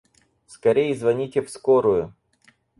Скорей 0.47 0.95
звоните 0.95 1.43
в 1.43 1.49
скорую! 1.51 2.15